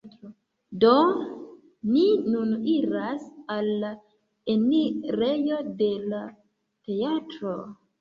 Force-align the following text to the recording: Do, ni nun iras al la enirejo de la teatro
Do, 0.83 0.93
ni 1.89 2.05
nun 2.31 2.55
iras 2.77 3.29
al 3.59 3.71
la 3.85 3.93
enirejo 4.57 5.63
de 5.85 5.95
la 6.11 6.27
teatro 6.35 7.59